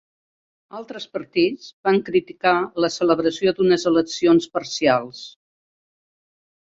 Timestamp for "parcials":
4.59-5.25